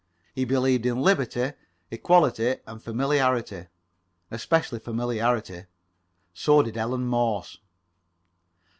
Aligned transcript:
He 0.33 0.45
believed 0.45 0.87
in 0.87 0.99
liberty, 1.03 1.51
equality 1.91 2.55
and 2.65 2.81
familiarity, 2.81 3.67
especially 4.31 4.79
familiarity. 4.79 5.65
So 6.33 6.63
did 6.63 6.75
Ellen 6.75 7.05
Morse. 7.05 7.59